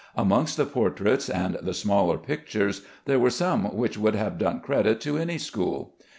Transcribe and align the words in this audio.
Amongst 0.15 0.57
the 0.57 0.65
portraits 0.65 1.29
and 1.29 1.57
the 1.61 1.75
smaller 1.75 2.17
pictures 2.17 2.81
there 3.05 3.19
were 3.19 3.29
some 3.29 3.65
which 3.77 3.99
would 3.99 4.15
have 4.15 4.39
done 4.39 4.59
credit 4.59 4.99
to 5.01 5.19
any 5.19 5.37
school. 5.37 5.93